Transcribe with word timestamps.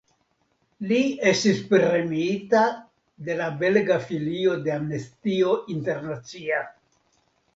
Li 0.91 1.01
estis 1.31 1.59
premiita 1.73 2.63
de 3.27 3.35
la 3.41 3.49
belga 3.59 3.99
filio 4.07 4.55
de 4.69 4.73
Amnestio 4.79 5.51
Internacia. 5.77 6.65